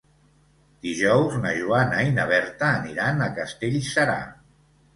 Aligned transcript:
Dijous 0.87 1.35
na 1.43 1.51
Joana 1.59 2.01
i 2.07 2.15
na 2.17 2.27
Berta 2.33 2.73
aniran 2.81 3.21
a 3.21 3.31
Castellserà. 3.39 4.21